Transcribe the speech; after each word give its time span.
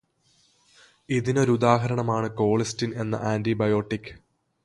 ഇതിനൊരു 1.09 1.51
ഉദാഹരണമാണ് 1.51 2.29
കോളിസ്റ്റിന് 2.29 2.95
എന്ന 2.95 3.15
ആന്റിബയോടിക്. 3.15 4.11